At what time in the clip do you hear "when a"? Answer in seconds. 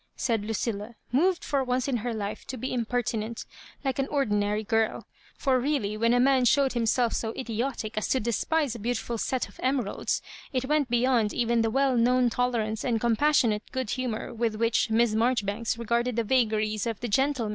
5.95-6.19